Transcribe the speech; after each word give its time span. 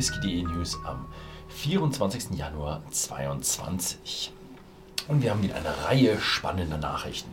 Whisky.de 0.00 0.44
News 0.44 0.78
am 0.86 1.04
24. 1.50 2.30
Januar 2.30 2.80
2022. 2.90 4.32
Und 5.08 5.22
wir 5.22 5.30
haben 5.30 5.42
wieder 5.42 5.56
eine 5.56 5.84
Reihe 5.84 6.18
spannender 6.18 6.78
Nachrichten. 6.78 7.28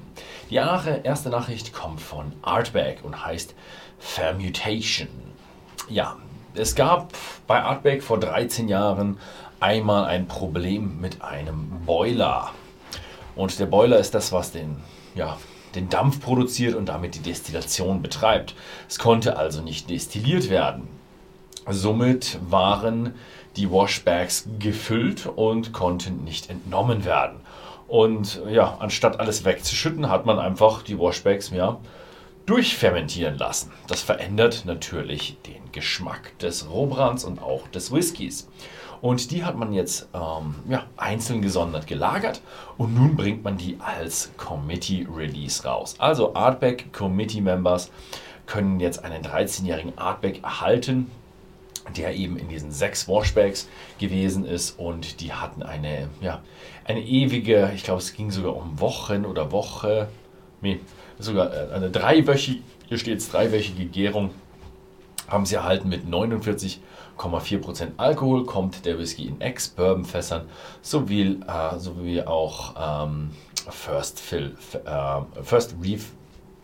Die 0.49 0.55
erste 0.55 1.29
Nachricht 1.29 1.71
kommt 1.71 2.01
von 2.01 2.33
Artback 2.41 3.05
und 3.05 3.25
heißt 3.25 3.55
Fermutation. 3.99 5.07
Ja, 5.87 6.17
es 6.55 6.75
gab 6.75 7.13
bei 7.47 7.63
Artback 7.63 8.03
vor 8.03 8.19
13 8.19 8.67
Jahren 8.67 9.17
einmal 9.61 10.03
ein 10.03 10.27
Problem 10.27 10.99
mit 10.99 11.21
einem 11.21 11.69
Boiler. 11.85 12.51
Und 13.37 13.57
der 13.59 13.67
Boiler 13.67 13.97
ist 13.97 14.13
das, 14.13 14.33
was 14.33 14.51
den, 14.51 14.75
ja, 15.15 15.37
den 15.73 15.87
Dampf 15.87 16.19
produziert 16.19 16.75
und 16.75 16.87
damit 16.87 17.15
die 17.15 17.21
Destillation 17.21 18.01
betreibt. 18.01 18.55
Es 18.89 18.99
konnte 18.99 19.37
also 19.37 19.61
nicht 19.61 19.89
destilliert 19.89 20.49
werden. 20.49 20.97
Somit 21.69 22.39
waren 22.49 23.13
die 23.55 23.69
Washbags 23.71 24.47
gefüllt 24.59 25.25
und 25.25 25.73
konnten 25.73 26.23
nicht 26.23 26.49
entnommen 26.49 27.05
werden. 27.05 27.39
Und 27.87 28.41
ja, 28.49 28.77
anstatt 28.79 29.19
alles 29.19 29.45
wegzuschütten, 29.45 30.09
hat 30.09 30.25
man 30.25 30.39
einfach 30.39 30.83
die 30.83 30.99
Washbags 30.99 31.49
ja, 31.51 31.77
durchfermentieren 32.45 33.37
lassen. 33.37 33.71
Das 33.87 34.01
verändert 34.01 34.63
natürlich 34.65 35.37
den 35.45 35.71
Geschmack 35.71 36.37
des 36.39 36.69
Rohbrands 36.69 37.23
und 37.23 37.41
auch 37.41 37.67
des 37.69 37.91
Whiskys. 37.91 38.47
Und 39.01 39.31
die 39.31 39.45
hat 39.45 39.55
man 39.55 39.73
jetzt 39.73 40.07
ähm, 40.13 40.55
ja, 40.67 40.85
einzeln 40.97 41.41
gesondert 41.41 41.87
gelagert 41.87 42.41
und 42.77 42.95
nun 42.95 43.15
bringt 43.15 43.43
man 43.43 43.57
die 43.57 43.77
als 43.79 44.31
Committee 44.37 45.07
Release 45.13 45.63
raus. 45.63 45.95
Also 45.99 46.33
Artback 46.33 46.91
Committee 46.93 47.41
Members 47.41 47.91
können 48.47 48.79
jetzt 48.79 49.03
einen 49.03 49.23
13-jährigen 49.23 49.97
Artback 49.97 50.43
erhalten, 50.43 51.11
der 51.95 52.15
eben 52.15 52.37
in 52.37 52.49
diesen 52.49 52.71
sechs 52.71 53.07
Washbacks 53.07 53.67
gewesen 53.99 54.45
ist 54.45 54.79
und 54.79 55.21
die 55.21 55.33
hatten 55.33 55.63
eine, 55.63 56.09
ja, 56.21 56.41
eine 56.85 57.01
ewige, 57.01 57.71
ich 57.75 57.83
glaube 57.83 58.01
es 58.01 58.13
ging 58.13 58.31
sogar 58.31 58.55
um 58.55 58.79
Wochen 58.79 59.25
oder 59.25 59.51
Woche, 59.51 60.07
nee, 60.61 60.79
sogar 61.19 61.53
äh, 61.53 61.73
eine 61.73 61.89
dreiwöchige, 61.89 62.61
hier 62.87 62.97
steht 62.97 63.19
es 63.19 63.29
dreiwöchige 63.29 63.85
Gärung, 63.85 64.31
haben 65.27 65.45
sie 65.45 65.55
erhalten 65.55 65.89
mit 65.89 66.05
49,4% 66.05 67.89
Alkohol, 67.97 68.45
kommt 68.45 68.85
der 68.85 68.97
Whisky 68.97 69.25
in 69.25 69.41
Ex-Bourbon-Fässern 69.41 70.47
sowie, 70.81 71.39
äh, 71.47 71.77
sowie 71.79 72.21
auch 72.21 73.05
ähm, 73.05 73.31
First 73.69 74.19
Fill, 74.19 74.55
äh, 74.85 75.43
First 75.43 75.75
Reef 75.83 76.11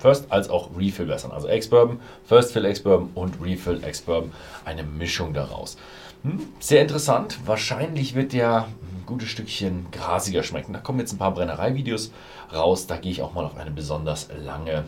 First 0.04 0.30
als 0.34 0.50
auch 0.50 0.70
Refill 0.78 1.08
Wässern. 1.08 1.32
Also 1.32 1.48
Ex-Bourbon, 1.48 1.98
First 2.26 2.52
Fill 2.52 2.66
Ex-Bourbon 2.66 3.12
und 3.16 3.42
Refill 3.42 3.82
Ex-Bourbon. 3.86 4.34
Eine 4.66 4.84
Mischung 4.84 5.34
daraus. 5.34 5.78
Hm, 6.24 6.42
sehr 6.60 6.82
interessant. 6.82 7.40
Wahrscheinlich 7.46 8.14
wird 8.14 8.34
der 8.34 8.64
ein 8.64 9.04
gutes 9.06 9.30
Stückchen 9.30 9.86
grasiger 9.94 10.44
schmecken. 10.44 10.74
Da 10.74 10.80
kommen 10.80 11.00
jetzt 11.00 11.14
ein 11.14 11.20
paar 11.20 11.34
Brennerei-Videos 11.34 12.12
raus. 12.54 12.86
Da 12.86 12.98
gehe 12.98 13.14
ich 13.14 13.22
auch 13.22 13.34
mal 13.34 13.46
auf 13.46 13.56
eine 13.56 13.72
besonders 13.72 14.28
lange 14.44 14.84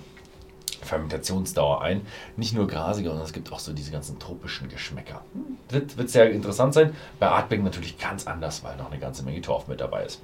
Fermentationsdauer 0.81 1.81
ein. 1.81 2.05
Nicht 2.35 2.53
nur 2.53 2.67
grasiger, 2.67 3.11
sondern 3.11 3.25
es 3.25 3.31
gibt 3.31 3.53
auch 3.53 3.59
so 3.59 3.71
diese 3.71 3.91
ganzen 3.91 4.19
tropischen 4.19 4.67
Geschmäcker. 4.67 5.23
Hm, 5.31 5.57
wird, 5.69 5.95
wird 5.95 6.09
sehr 6.09 6.29
interessant 6.29 6.73
sein. 6.73 6.93
Bei 7.19 7.29
Artback 7.29 7.63
natürlich 7.63 7.97
ganz 7.97 8.27
anders, 8.27 8.65
weil 8.65 8.75
noch 8.75 8.91
eine 8.91 8.99
ganze 8.99 9.23
Menge 9.23 9.39
Torf 9.39 9.69
mit 9.69 9.79
dabei 9.79 10.03
ist. 10.03 10.19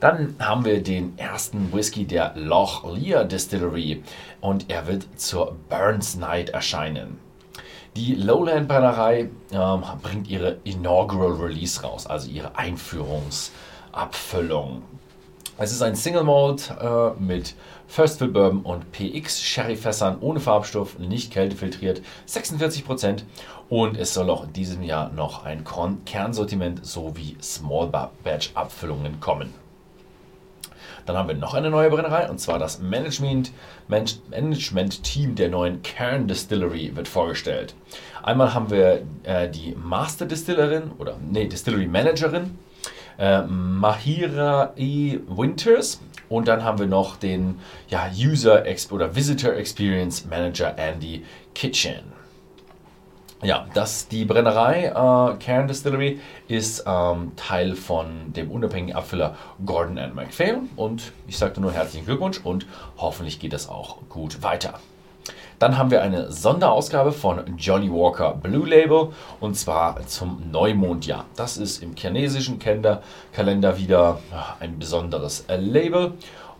Dann 0.00 0.34
haben 0.38 0.64
wir 0.64 0.82
den 0.82 1.18
ersten 1.18 1.74
Whisky 1.74 2.06
der 2.06 2.32
Loch 2.34 2.90
Lear 2.90 3.26
Distillery 3.26 4.02
und 4.40 4.70
er 4.70 4.86
wird 4.86 5.06
zur 5.20 5.58
Burns 5.68 6.16
Night 6.16 6.48
erscheinen. 6.48 7.18
Die 7.96 8.14
Lowland 8.14 8.66
Brennerei 8.66 9.28
ähm, 9.52 9.82
bringt 10.00 10.26
ihre 10.28 10.56
Inaugural 10.64 11.32
Release 11.32 11.82
raus, 11.82 12.06
also 12.06 12.30
ihre 12.30 12.56
Einführungsabfüllung. 12.56 14.84
Es 15.58 15.72
ist 15.72 15.82
ein 15.82 15.96
Single 15.96 16.24
Malt 16.24 16.72
äh, 16.80 17.10
mit 17.20 17.54
First 17.86 18.20
Fill 18.20 18.28
Bourbon 18.28 18.62
und 18.62 18.90
PX 18.92 19.42
Sherry 19.42 19.76
Fässern 19.76 20.16
ohne 20.20 20.40
Farbstoff, 20.40 20.98
nicht 20.98 21.30
kältefiltriert, 21.30 22.00
46% 22.26 23.24
und 23.68 23.98
es 23.98 24.14
soll 24.14 24.30
auch 24.30 24.44
in 24.44 24.54
diesem 24.54 24.82
Jahr 24.82 25.10
noch 25.10 25.44
ein 25.44 25.62
Kernsortiment 26.06 26.86
sowie 26.86 27.36
Small 27.42 27.92
Batch 28.24 28.52
Abfüllungen 28.54 29.20
kommen. 29.20 29.52
Dann 31.06 31.16
haben 31.16 31.28
wir 31.28 31.36
noch 31.36 31.54
eine 31.54 31.70
neue 31.70 31.90
Brennerei 31.90 32.28
und 32.28 32.38
zwar 32.38 32.58
das 32.58 32.80
Management, 32.80 33.52
Management 33.88 35.02
Team 35.02 35.34
der 35.34 35.48
neuen 35.48 35.82
Cairn 35.82 36.28
Distillery 36.28 36.94
wird 36.94 37.08
vorgestellt. 37.08 37.74
Einmal 38.22 38.54
haben 38.54 38.70
wir 38.70 39.02
äh, 39.24 39.48
die 39.48 39.74
Master 39.74 40.26
Distillerin 40.26 40.90
oder 40.98 41.16
nee, 41.30 41.46
Distillery 41.46 41.86
Managerin 41.86 42.58
äh, 43.18 43.42
Mahira 43.42 44.72
E. 44.76 45.18
Winters 45.28 46.00
und 46.28 46.48
dann 46.48 46.64
haben 46.64 46.78
wir 46.78 46.86
noch 46.86 47.16
den 47.16 47.60
ja, 47.88 48.08
User 48.16 48.64
oder 48.90 49.14
Visitor 49.14 49.54
Experience 49.54 50.24
Manager 50.24 50.76
Andy 50.78 51.24
Kitchen. 51.54 52.19
Ja, 53.42 53.66
das, 53.72 54.06
die 54.06 54.26
Brennerei 54.26 54.84
äh, 54.88 55.36
Cairn 55.42 55.66
Distillery 55.66 56.20
ist 56.46 56.84
ähm, 56.86 57.32
Teil 57.36 57.74
von 57.74 58.34
dem 58.34 58.50
unabhängigen 58.50 58.94
Abfüller 58.94 59.34
Gordon 59.64 59.98
and 59.98 60.14
MacPhail 60.14 60.58
und 60.76 61.12
ich 61.26 61.38
sagte 61.38 61.58
nur 61.62 61.72
herzlichen 61.72 62.04
Glückwunsch 62.04 62.40
und 62.44 62.66
hoffentlich 62.98 63.40
geht 63.40 63.54
es 63.54 63.66
auch 63.66 63.96
gut 64.10 64.42
weiter. 64.42 64.74
Dann 65.58 65.78
haben 65.78 65.90
wir 65.90 66.02
eine 66.02 66.30
Sonderausgabe 66.30 67.12
von 67.12 67.56
Johnny 67.56 67.90
Walker 67.90 68.34
Blue 68.34 68.68
Label 68.68 69.12
und 69.40 69.56
zwar 69.56 70.06
zum 70.06 70.50
Neumondjahr. 70.50 71.24
Das 71.34 71.56
ist 71.56 71.82
im 71.82 71.96
chinesischen 71.96 72.58
Kalender 72.58 73.78
wieder 73.78 74.18
ein 74.58 74.78
besonderes 74.78 75.46
äh, 75.48 75.56
Label 75.56 76.12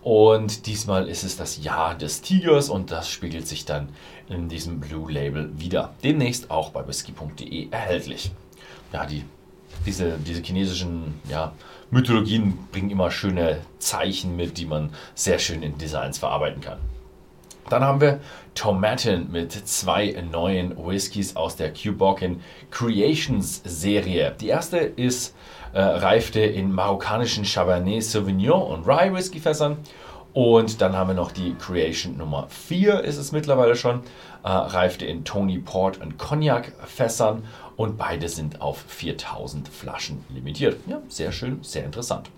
und 0.02 0.66
diesmal 0.66 1.08
ist 1.08 1.24
es 1.24 1.36
das 1.36 1.62
Jahr 1.62 1.94
des 1.94 2.22
Tigers 2.22 2.70
und 2.70 2.90
das 2.90 3.10
spiegelt 3.10 3.46
sich 3.46 3.64
dann 3.66 3.90
in 4.28 4.48
diesem 4.48 4.80
Blue 4.80 5.10
Label 5.10 5.50
wieder. 5.58 5.94
Demnächst 6.02 6.50
auch 6.50 6.70
bei 6.70 6.86
whisky.de 6.86 7.68
erhältlich. 7.70 8.30
Ja, 8.92 9.04
die, 9.04 9.24
diese, 9.84 10.18
diese 10.18 10.42
chinesischen 10.42 11.20
ja, 11.28 11.52
Mythologien 11.90 12.56
bringen 12.72 12.90
immer 12.90 13.10
schöne 13.10 13.60
Zeichen 13.78 14.36
mit, 14.36 14.56
die 14.56 14.66
man 14.66 14.90
sehr 15.14 15.38
schön 15.38 15.62
in 15.62 15.76
Designs 15.76 16.18
verarbeiten 16.18 16.62
kann. 16.62 16.78
Dann 17.70 17.84
haben 17.84 18.00
wir 18.00 18.20
Tomatin 18.54 19.30
mit 19.30 19.52
zwei 19.52 20.22
neuen 20.30 20.76
Whiskys 20.76 21.36
aus 21.36 21.56
der 21.56 21.72
Cubokin 21.72 22.40
Creations 22.70 23.62
Serie. 23.64 24.34
Die 24.40 24.48
erste 24.48 24.78
ist 24.78 25.34
äh, 25.72 25.80
reifte 25.80 26.40
in 26.40 26.72
marokkanischen 26.72 27.44
Cabernet 27.44 28.02
Sauvignon 28.02 28.62
und 28.62 28.86
Rye 28.86 29.14
Whisky 29.14 29.38
Fässern. 29.38 29.78
Und 30.32 30.80
dann 30.80 30.96
haben 30.96 31.08
wir 31.08 31.14
noch 31.14 31.32
die 31.32 31.54
Creation 31.54 32.16
Nummer 32.16 32.46
4 32.48 33.00
ist 33.00 33.16
es 33.16 33.32
mittlerweile 33.32 33.74
schon. 33.74 34.00
Äh, 34.44 34.48
reifte 34.48 35.04
in 35.04 35.24
Tony 35.24 35.58
Port 35.58 36.00
und 36.00 36.18
Cognac 36.18 36.72
Fässern 36.84 37.44
und 37.76 37.96
beide 37.96 38.28
sind 38.28 38.60
auf 38.60 38.84
4000 38.88 39.68
Flaschen 39.68 40.24
limitiert. 40.28 40.80
Ja, 40.86 41.00
sehr 41.08 41.32
schön, 41.32 41.62
sehr 41.62 41.84
interessant. 41.84 42.30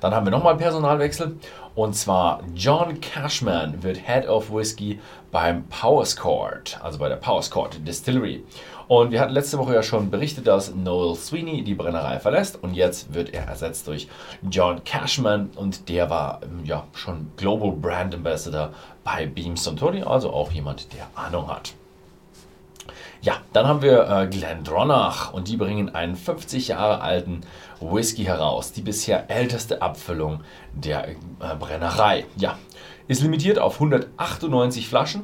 Dann 0.00 0.14
haben 0.14 0.26
wir 0.26 0.30
nochmal 0.30 0.56
Personalwechsel 0.56 1.36
und 1.74 1.94
zwar 1.94 2.42
John 2.54 3.00
Cashman 3.00 3.82
wird 3.82 3.98
Head 3.98 4.28
of 4.28 4.52
Whiskey 4.52 5.00
beim 5.30 5.64
Powerscourt, 5.68 6.78
also 6.82 6.98
bei 6.98 7.08
der 7.08 7.16
Powerscourt 7.16 7.86
Distillery. 7.86 8.44
Und 8.88 9.10
wir 9.10 9.20
hatten 9.20 9.34
letzte 9.34 9.58
Woche 9.58 9.74
ja 9.74 9.82
schon 9.82 10.10
berichtet, 10.10 10.46
dass 10.46 10.74
Noel 10.74 11.14
Sweeney 11.14 11.62
die 11.62 11.74
Brennerei 11.74 12.18
verlässt 12.18 12.62
und 12.62 12.74
jetzt 12.74 13.12
wird 13.12 13.34
er 13.34 13.44
ersetzt 13.44 13.86
durch 13.86 14.08
John 14.50 14.82
Cashman 14.82 15.50
und 15.56 15.88
der 15.88 16.08
war 16.08 16.40
ja 16.64 16.84
schon 16.94 17.30
Global 17.36 17.70
Brand 17.70 18.14
Ambassador 18.14 18.70
bei 19.04 19.26
Beam 19.26 19.56
Suntory, 19.56 20.02
also 20.02 20.32
auch 20.32 20.50
jemand, 20.50 20.92
der 20.94 21.06
Ahnung 21.14 21.48
hat. 21.48 21.74
Ja, 23.20 23.38
dann 23.52 23.66
haben 23.66 23.82
wir 23.82 24.08
äh, 24.08 24.26
Glendronach 24.28 25.32
und 25.32 25.48
die 25.48 25.56
bringen 25.56 25.92
einen 25.94 26.14
50 26.14 26.68
Jahre 26.68 27.00
alten 27.00 27.40
Whisky 27.80 28.24
heraus. 28.24 28.72
Die 28.72 28.82
bisher 28.82 29.28
älteste 29.28 29.82
Abfüllung 29.82 30.40
der 30.72 31.08
äh, 31.08 31.14
Brennerei. 31.58 32.26
Ja, 32.36 32.58
ist 33.08 33.22
limitiert 33.22 33.58
auf 33.58 33.74
198 33.74 34.88
Flaschen 34.88 35.22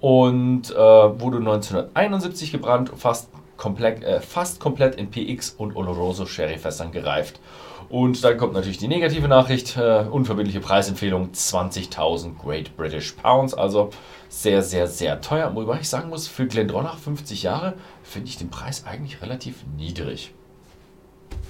und 0.00 0.70
äh, 0.70 0.74
wurde 0.76 1.38
1971 1.38 2.52
gebrannt, 2.52 2.90
fast 2.96 3.28
komplett, 3.66 4.04
äh, 4.04 4.20
fast 4.20 4.60
komplett 4.60 4.94
in 4.94 5.10
PX 5.10 5.50
und 5.58 5.74
Oloroso 5.74 6.24
Sherryfässern 6.24 6.92
gereift. 6.92 7.40
Und 7.88 8.22
dann 8.22 8.38
kommt 8.38 8.52
natürlich 8.52 8.78
die 8.78 8.86
negative 8.86 9.26
Nachricht, 9.26 9.76
äh, 9.76 10.04
unverbindliche 10.08 10.60
Preisempfehlung 10.60 11.32
20.000 11.32 12.38
Great 12.38 12.76
British 12.76 13.10
Pounds, 13.14 13.54
also 13.54 13.90
sehr, 14.28 14.62
sehr, 14.62 14.86
sehr 14.86 15.20
teuer. 15.20 15.52
Wobei 15.56 15.80
ich 15.80 15.88
sagen 15.88 16.10
muss, 16.10 16.28
für 16.28 16.46
Glendronach 16.46 16.96
50 16.96 17.42
Jahre 17.42 17.74
finde 18.04 18.28
ich 18.28 18.38
den 18.38 18.50
Preis 18.50 18.84
eigentlich 18.86 19.20
relativ 19.20 19.64
niedrig. 19.76 20.32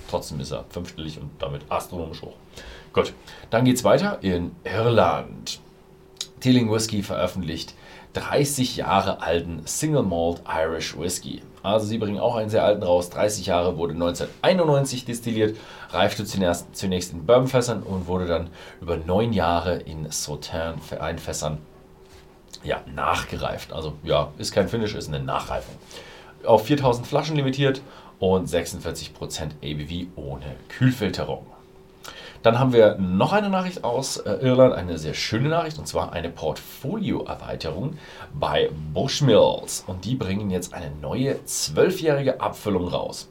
Trotzdem 0.09 0.41
ist 0.41 0.53
er 0.53 0.65
fünfstellig 0.71 1.21
und 1.21 1.31
damit 1.39 1.63
astronomisch 1.69 2.23
hoch. 2.23 2.37
Gut, 2.95 3.13
dann 3.51 3.67
geht 3.67 3.77
es 3.77 3.85
weiter 3.85 4.21
in 4.23 4.53
Irland. 4.65 5.61
Teeling 6.41 6.73
Whisky 6.73 7.03
veröffentlicht 7.03 7.75
30 8.17 8.77
Jahre 8.77 9.21
alten 9.21 9.61
Single 9.67 10.03
Malt 10.03 10.41
Irish 10.49 10.99
Whisky. 10.99 11.43
Also 11.63 11.87
sie 11.87 11.99
bringen 11.99 12.19
auch 12.19 12.37
einen 12.37 12.49
sehr 12.49 12.65
alten 12.65 12.83
raus. 12.83 13.11
30 13.11 13.47
Jahre 13.47 13.77
wurde 13.77 13.93
1991 13.93 15.05
destilliert, 15.05 15.57
reifte 15.91 16.25
zunächst, 16.25 17.13
in 17.13 17.27
Bourbonfässern 17.27 17.83
und 17.83 18.07
wurde 18.07 18.27
dann 18.27 18.49
über 18.81 18.97
neun 18.97 19.35
Jahre 19.35 19.77
in 19.77 20.11
Sautern-Einfässern 20.11 21.59
ja, 22.65 22.81
nachgereift. 22.95 23.73
Also 23.73 23.95
ja, 24.03 24.33
ist 24.39 24.53
kein 24.53 24.69
Finish, 24.69 24.95
ist 24.95 25.09
eine 25.09 25.21
Nachreifung. 25.21 25.75
Auf 26.45 26.65
4000 26.65 27.07
Flaschen 27.07 27.37
limitiert 27.37 27.83
und 28.19 28.49
46% 28.49 29.11
ABV 29.63 30.09
ohne 30.17 30.57
Kühlfilterung. 30.71 31.47
Dann 32.47 32.61
haben 32.61 32.73
wir 32.73 32.95
noch 33.01 33.33
eine 33.33 33.51
Nachricht 33.51 33.83
aus 33.83 34.19
äh, 34.19 34.35
Irland, 34.35 34.73
eine 34.73 34.99
sehr 34.99 35.15
schöne 35.15 35.49
Nachricht, 35.49 35.81
und 35.81 35.89
zwar 35.89 36.13
eine 36.13 36.29
Portfolio-Erweiterung 36.29 37.99
bei 38.39 38.71
Bushmills. 38.95 39.83
Und 39.89 40.05
die 40.05 40.15
bringen 40.15 40.53
jetzt 40.53 40.73
eine 40.73 40.93
neue 41.03 41.45
zwölfjährige 41.45 42.41
Abfüllung 42.41 42.87
raus. 42.87 43.29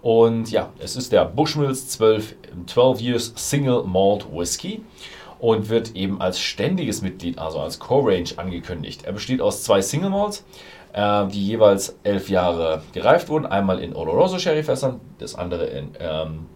Und 0.00 0.50
ja, 0.50 0.70
es 0.78 0.96
ist 0.96 1.12
der 1.12 1.26
Bushmills 1.26 1.88
12, 1.88 2.36
12 2.66 3.00
Years 3.02 3.32
Single 3.36 3.82
Malt 3.82 4.32
Whisky 4.32 4.82
und 5.40 5.68
wird 5.68 5.94
eben 5.94 6.22
als 6.22 6.40
ständiges 6.40 7.02
Mitglied, 7.02 7.38
also 7.38 7.60
als 7.60 7.78
Core-Range 7.78 8.30
angekündigt. 8.38 9.04
Er 9.04 9.12
besteht 9.12 9.42
aus 9.42 9.62
zwei 9.62 9.82
Single 9.82 10.08
Malts, 10.08 10.42
äh, 10.94 11.26
die 11.26 11.48
jeweils 11.48 11.98
elf 12.02 12.30
Jahre 12.30 12.82
gereift 12.94 13.28
wurden. 13.28 13.44
Einmal 13.44 13.80
in 13.80 13.94
Oloroso 13.94 14.38
Sherryfässern, 14.38 15.02
das 15.18 15.34
andere 15.34 15.66
in 15.66 15.90
ähm, 16.00 16.46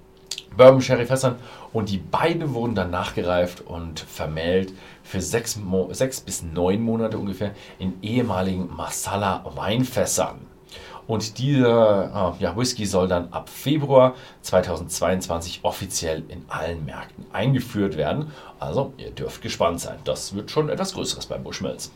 Bourbon 0.58 0.82
Sherryfässern. 0.82 1.37
Und 1.72 1.88
die 1.88 1.96
beiden 1.96 2.52
wurden 2.52 2.75
dann 2.75 2.90
nachgereift 2.90 3.62
und 3.62 4.00
vermählt 4.00 4.75
für 5.02 5.22
sechs, 5.22 5.58
sechs 5.93 6.20
bis 6.20 6.43
neun 6.43 6.82
Monate 6.82 7.16
ungefähr 7.16 7.52
in 7.78 7.94
ehemaligen 8.02 8.69
Masala 8.76 9.43
Weinfässern. 9.55 10.40
Und 11.06 11.38
dieser 11.38 12.34
äh, 12.38 12.43
ja, 12.43 12.55
Whisky 12.55 12.84
soll 12.84 13.08
dann 13.08 13.32
ab 13.32 13.49
Februar 13.49 14.14
2022 14.43 15.60
offiziell 15.62 16.22
in 16.28 16.44
allen 16.49 16.84
Märkten 16.84 17.25
eingeführt 17.32 17.96
werden. 17.96 18.31
Also 18.60 18.93
ihr 18.99 19.10
dürft 19.10 19.40
gespannt 19.40 19.81
sein. 19.81 19.96
Das 20.05 20.34
wird 20.34 20.50
schon 20.50 20.69
etwas 20.69 20.93
Größeres 20.93 21.25
beim 21.25 21.43
Bushmills. 21.43 21.90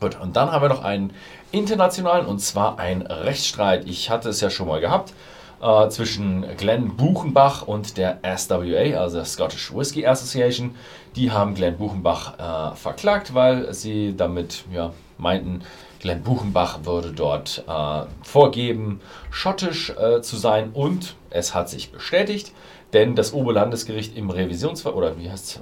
Gut, 0.00 0.20
und 0.20 0.34
dann 0.34 0.50
haben 0.50 0.62
wir 0.62 0.68
noch 0.68 0.82
einen 0.82 1.12
internationalen 1.52 2.26
und 2.26 2.40
zwar 2.40 2.80
einen 2.80 3.02
Rechtsstreit. 3.02 3.86
Ich 3.86 4.10
hatte 4.10 4.28
es 4.28 4.40
ja 4.40 4.50
schon 4.50 4.66
mal 4.66 4.80
gehabt 4.80 5.14
äh, 5.60 5.88
zwischen 5.88 6.44
Glenn 6.56 6.96
Buchenbach 6.96 7.62
und 7.62 7.96
der 7.96 8.18
SWA, 8.36 9.00
also 9.00 9.16
der 9.16 9.24
Scottish 9.24 9.74
Whisky 9.74 10.06
Association. 10.06 10.74
Die 11.16 11.30
haben 11.30 11.54
Glenn 11.54 11.76
Buchenbach 11.76 12.72
äh, 12.72 12.76
verklagt, 12.76 13.34
weil 13.34 13.72
sie 13.72 14.14
damit 14.16 14.64
ja, 14.72 14.92
meinten, 15.18 15.62
Glenn 16.00 16.22
Buchenbach 16.22 16.80
würde 16.84 17.12
dort 17.12 17.64
äh, 17.66 18.02
vorgeben, 18.22 19.00
schottisch 19.30 19.90
äh, 19.90 20.20
zu 20.20 20.36
sein. 20.36 20.70
Und 20.72 21.16
es 21.30 21.54
hat 21.54 21.70
sich 21.70 21.90
bestätigt, 21.90 22.52
denn 22.92 23.16
das 23.16 23.32
Oberlandesgericht 23.32 24.16
im 24.16 24.30
Revisionsverfahren, 24.30 24.98
oder 24.98 25.18
wie 25.18 25.30
heißt 25.30 25.44
es, 25.46 25.60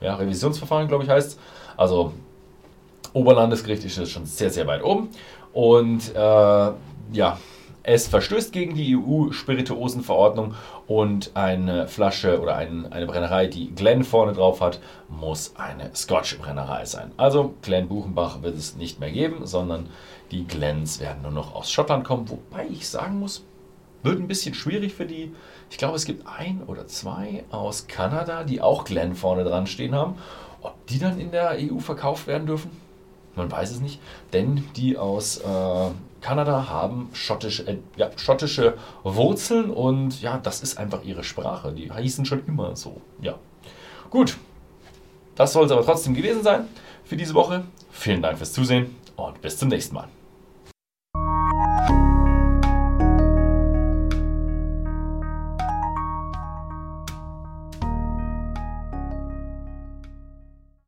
ja, 0.00 0.14
Revisionsverfahren, 0.14 0.88
glaube 0.88 1.04
ich, 1.04 1.10
heißt 1.10 1.38
also 1.76 2.12
Oberlandesgericht 3.12 3.84
ist 3.84 4.10
schon 4.10 4.26
sehr, 4.26 4.50
sehr 4.50 4.66
weit 4.66 4.82
oben. 4.82 5.08
Und 5.52 6.14
äh, 6.14 6.18
ja, 6.18 7.38
es 7.86 8.08
verstößt 8.08 8.50
gegen 8.52 8.74
die 8.74 8.96
EU-Spirituosenverordnung 8.96 10.54
und 10.86 11.32
eine 11.34 11.86
Flasche 11.86 12.40
oder 12.40 12.56
ein, 12.56 12.90
eine 12.90 13.06
Brennerei, 13.06 13.46
die 13.46 13.74
Glen 13.74 14.04
vorne 14.04 14.32
drauf 14.32 14.62
hat, 14.62 14.80
muss 15.08 15.52
eine 15.56 15.94
Scotch-Brennerei 15.94 16.86
sein. 16.86 17.12
Also 17.18 17.54
Glen 17.60 17.88
Buchenbach 17.88 18.42
wird 18.42 18.56
es 18.56 18.76
nicht 18.76 19.00
mehr 19.00 19.12
geben, 19.12 19.46
sondern 19.46 19.90
die 20.30 20.46
Glens 20.46 20.98
werden 20.98 21.22
nur 21.22 21.30
noch 21.30 21.54
aus 21.54 21.70
Schottland 21.70 22.04
kommen. 22.04 22.28
Wobei 22.30 22.66
ich 22.66 22.88
sagen 22.88 23.20
muss, 23.20 23.44
wird 24.02 24.18
ein 24.18 24.28
bisschen 24.28 24.54
schwierig 24.54 24.94
für 24.94 25.04
die. 25.04 25.34
Ich 25.70 25.76
glaube, 25.76 25.96
es 25.96 26.06
gibt 26.06 26.26
ein 26.26 26.62
oder 26.66 26.86
zwei 26.86 27.44
aus 27.50 27.86
Kanada, 27.86 28.44
die 28.44 28.62
auch 28.62 28.84
Glen 28.84 29.14
vorne 29.14 29.44
dran 29.44 29.66
stehen 29.66 29.94
haben. 29.94 30.14
Ob 30.62 30.86
die 30.86 30.98
dann 30.98 31.20
in 31.20 31.32
der 31.32 31.58
EU 31.58 31.78
verkauft 31.80 32.26
werden 32.26 32.46
dürfen? 32.46 32.70
Man 33.36 33.50
weiß 33.50 33.72
es 33.72 33.80
nicht, 33.80 34.00
denn 34.32 34.64
die 34.76 34.96
aus 34.96 35.38
äh, 35.38 35.90
Kanada 36.24 36.70
haben 36.70 37.10
schottische, 37.12 37.66
äh, 37.68 37.76
ja, 37.96 38.10
schottische 38.16 38.78
Wurzeln 39.02 39.70
und 39.70 40.22
ja, 40.22 40.38
das 40.38 40.62
ist 40.62 40.78
einfach 40.78 41.04
ihre 41.04 41.22
Sprache. 41.22 41.70
Die 41.72 41.92
hießen 41.92 42.24
schon 42.24 42.46
immer 42.46 42.74
so. 42.76 43.02
Ja, 43.20 43.34
gut. 44.08 44.38
Das 45.34 45.52
soll 45.52 45.66
es 45.66 45.70
aber 45.70 45.84
trotzdem 45.84 46.14
gewesen 46.14 46.42
sein 46.42 46.66
für 47.04 47.18
diese 47.18 47.34
Woche. 47.34 47.64
Vielen 47.90 48.22
Dank 48.22 48.38
fürs 48.38 48.54
Zusehen 48.54 48.96
und 49.16 49.42
bis 49.42 49.58
zum 49.58 49.68
nächsten 49.68 49.96
Mal. 49.96 50.08